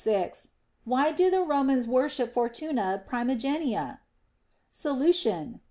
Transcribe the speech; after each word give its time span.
Why 0.83 1.11
do 1.11 1.29
the 1.29 1.43
Romans 1.43 1.85
worship 1.85 2.33
Fortuna 2.33 3.03
Primigenia? 3.07 3.99
Solution. 4.71 5.59